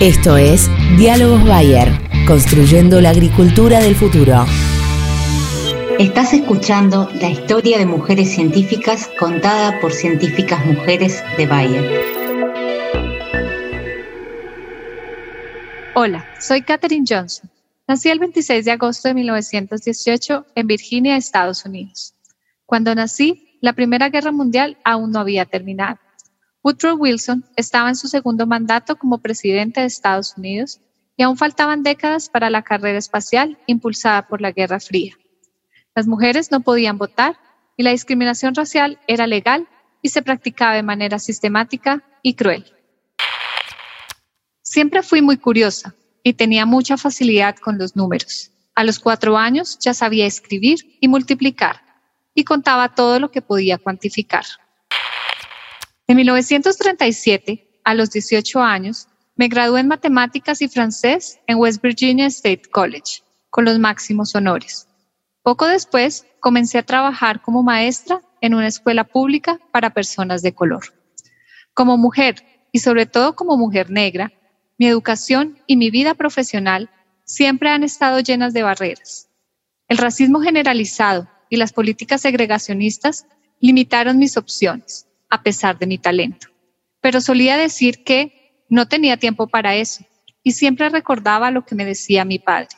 [0.00, 1.90] Esto es Diálogos Bayer,
[2.26, 4.46] construyendo la agricultura del futuro.
[5.98, 12.00] Estás escuchando la historia de mujeres científicas contada por científicas mujeres de Bayer.
[15.94, 17.50] Hola, soy Katherine Johnson.
[17.86, 22.14] Nací el 26 de agosto de 1918 en Virginia, Estados Unidos.
[22.64, 25.98] Cuando nací, la Primera Guerra Mundial aún no había terminado.
[26.62, 30.80] Woodrow Wilson estaba en su segundo mandato como presidente de Estados Unidos
[31.16, 35.16] y aún faltaban décadas para la carrera espacial impulsada por la Guerra Fría.
[35.94, 37.38] Las mujeres no podían votar
[37.76, 39.68] y la discriminación racial era legal
[40.02, 42.64] y se practicaba de manera sistemática y cruel.
[44.62, 48.52] Siempre fui muy curiosa y tenía mucha facilidad con los números.
[48.74, 51.80] A los cuatro años ya sabía escribir y multiplicar
[52.34, 54.44] y contaba todo lo que podía cuantificar.
[56.10, 59.06] En 1937, a los 18 años,
[59.36, 64.88] me gradué en matemáticas y francés en West Virginia State College, con los máximos honores.
[65.44, 70.82] Poco después, comencé a trabajar como maestra en una escuela pública para personas de color.
[71.74, 74.32] Como mujer, y sobre todo como mujer negra,
[74.78, 76.90] mi educación y mi vida profesional
[77.22, 79.28] siempre han estado llenas de barreras.
[79.86, 83.26] El racismo generalizado y las políticas segregacionistas
[83.60, 86.48] limitaron mis opciones a pesar de mi talento.
[87.00, 90.04] Pero solía decir que no tenía tiempo para eso
[90.42, 92.76] y siempre recordaba lo que me decía mi padre.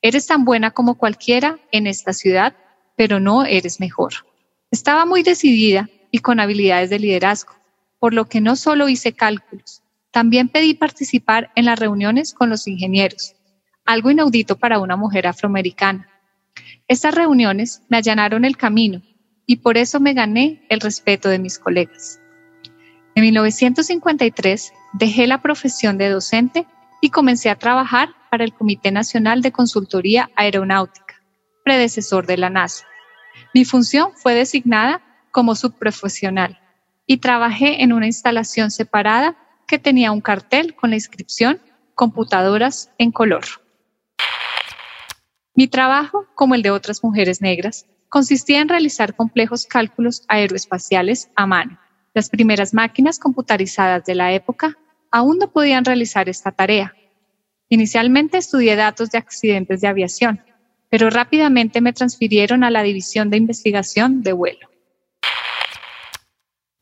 [0.00, 2.56] Eres tan buena como cualquiera en esta ciudad,
[2.96, 4.12] pero no eres mejor.
[4.70, 7.54] Estaba muy decidida y con habilidades de liderazgo,
[7.98, 12.68] por lo que no solo hice cálculos, también pedí participar en las reuniones con los
[12.68, 13.34] ingenieros,
[13.86, 16.08] algo inaudito para una mujer afroamericana.
[16.86, 19.02] Estas reuniones me allanaron el camino
[19.46, 22.20] y por eso me gané el respeto de mis colegas.
[23.14, 26.66] En 1953 dejé la profesión de docente
[27.00, 31.22] y comencé a trabajar para el Comité Nacional de Consultoría Aeronáutica,
[31.64, 32.86] predecesor de la NASA.
[33.52, 36.58] Mi función fue designada como subprofesional
[37.06, 39.36] y trabajé en una instalación separada
[39.66, 41.60] que tenía un cartel con la inscripción
[41.94, 43.44] Computadoras en color.
[45.54, 51.46] Mi trabajo, como el de otras mujeres negras, consistía en realizar complejos cálculos aeroespaciales a
[51.46, 51.80] mano.
[52.12, 54.76] Las primeras máquinas computarizadas de la época
[55.10, 56.94] aún no podían realizar esta tarea.
[57.70, 60.44] Inicialmente estudié datos de accidentes de aviación,
[60.90, 64.68] pero rápidamente me transfirieron a la División de Investigación de Vuelo.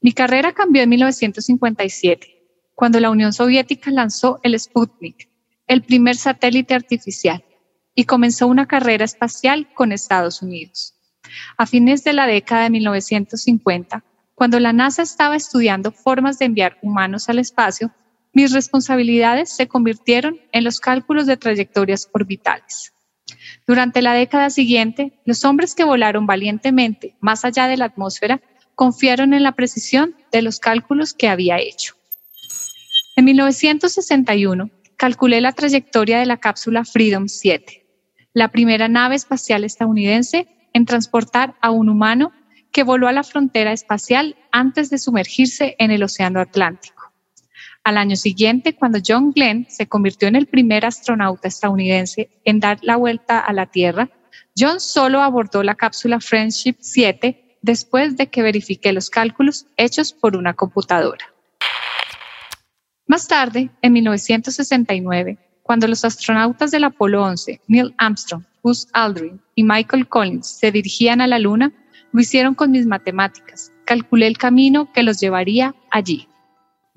[0.01, 2.27] Mi carrera cambió en 1957,
[2.75, 5.31] cuando la Unión Soviética lanzó el Sputnik,
[5.69, 7.45] el primer satélite artificial,
[7.95, 10.97] y comenzó una carrera espacial con Estados Unidos.
[11.57, 14.05] A fines de la década de 1950,
[14.35, 17.93] cuando la NASA estaba estudiando formas de enviar humanos al espacio,
[18.33, 22.93] mis responsabilidades se convirtieron en los cálculos de trayectorias orbitales.
[23.67, 28.41] Durante la década siguiente, los hombres que volaron valientemente más allá de la atmósfera
[28.75, 31.95] confiaron en la precisión de los cálculos que había hecho.
[33.17, 37.87] En 1961, calculé la trayectoria de la cápsula Freedom 7,
[38.33, 42.33] la primera nave espacial estadounidense en transportar a un humano
[42.73, 47.13] que voló a la frontera espacial antes de sumergirse en el Océano Atlántico.
[47.83, 52.79] Al año siguiente, cuando John Glenn se convirtió en el primer astronauta estadounidense en dar
[52.83, 54.11] la vuelta a la Tierra,
[54.57, 60.37] John solo abordó la cápsula Friendship 7 después de que verifiqué los cálculos hechos por
[60.37, 61.25] una computadora.
[63.07, 65.39] Más tarde, en 1969,
[65.71, 71.21] cuando los astronautas del Apolo 11, Neil Armstrong, Buzz Aldrin y Michael Collins se dirigían
[71.21, 71.71] a la Luna,
[72.11, 73.71] lo hicieron con mis matemáticas.
[73.85, 76.27] Calculé el camino que los llevaría allí.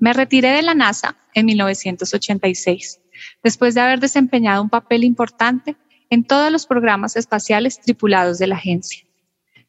[0.00, 3.00] Me retiré de la NASA en 1986,
[3.44, 5.76] después de haber desempeñado un papel importante
[6.10, 9.04] en todos los programas espaciales tripulados de la agencia.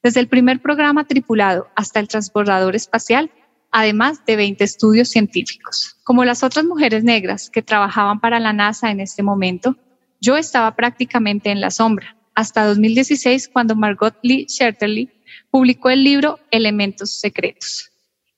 [0.01, 3.29] Desde el primer programa tripulado hasta el transbordador espacial,
[3.71, 5.97] además de 20 estudios científicos.
[6.03, 9.75] Como las otras mujeres negras que trabajaban para la NASA en este momento,
[10.21, 15.09] yo estaba prácticamente en la sombra, hasta 2016 cuando Margot Lee Shetterly
[15.49, 17.91] publicó el libro Elementos Secretos,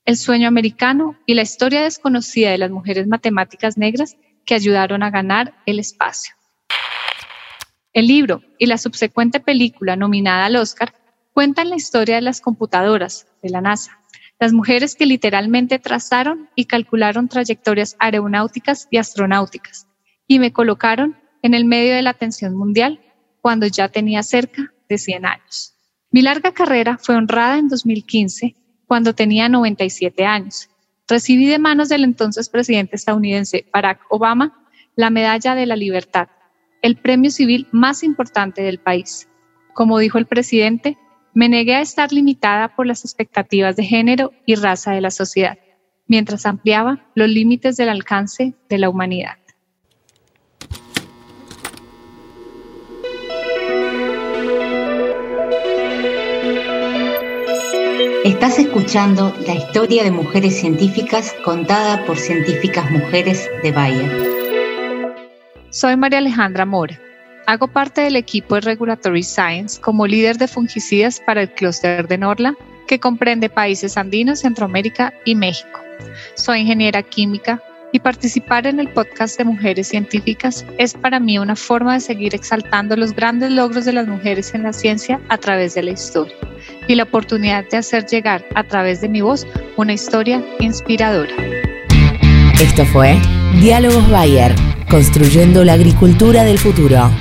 [0.06, 4.16] el sueño americano y la historia desconocida de las mujeres matemáticas negras
[4.46, 6.36] que ayudaron a ganar el espacio.
[7.94, 10.94] El libro y la subsecuente película nominada al Oscar
[11.34, 13.97] cuentan la historia de las computadoras de la NASA,
[14.40, 19.88] las mujeres que literalmente trazaron y calcularon trayectorias aeronáuticas y astronáuticas
[20.28, 23.00] y me colocaron en el medio de la atención mundial
[23.42, 25.74] cuando ya tenía cerca de 100 años.
[26.12, 28.56] Mi larga carrera fue honrada en 2015
[28.86, 30.70] cuando tenía 97 años
[31.08, 34.64] recibí de manos del entonces presidente estadounidense Barack Obama
[34.96, 36.28] la Medalla de la Libertad,
[36.82, 39.30] el premio civil más importante del país.
[39.76, 40.98] Como dijo el presidente,
[41.38, 45.60] me negué a estar limitada por las expectativas de género y raza de la sociedad,
[46.08, 49.38] mientras ampliaba los límites del alcance de la humanidad.
[58.24, 64.12] Estás escuchando la historia de mujeres científicas contada por científicas mujeres de Bayer.
[65.70, 67.00] Soy María Alejandra Mora.
[67.48, 72.18] Hago parte del equipo de Regulatory Science como líder de fungicidas para el clúster de
[72.18, 72.58] Norla,
[72.88, 75.80] que comprende países andinos, Centroamérica y México.
[76.36, 77.64] Soy ingeniera química
[77.94, 82.36] y participar en el podcast de mujeres científicas es para mí una forma de seguir
[82.36, 86.36] exaltando los grandes logros de las mujeres en la ciencia a través de la historia
[86.90, 89.48] y la oportunidad de hacer llegar a través de mi voz
[89.78, 91.34] una historia inspiradora.
[92.60, 93.16] Esto fue
[93.62, 94.54] Diálogos Bayer,
[94.90, 97.12] construyendo la agricultura del futuro.